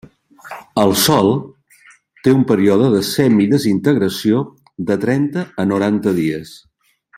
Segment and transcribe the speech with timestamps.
[0.83, 1.27] Al sòl
[2.27, 4.41] té un període de semidesintegració
[4.91, 6.59] de trenta a noranta dies.